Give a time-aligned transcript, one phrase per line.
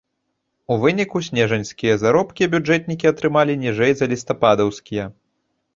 [0.75, 5.05] У выніку снежаньскія заробкі бюджэтнікі атрымалі ніжэй за лістападаўскія.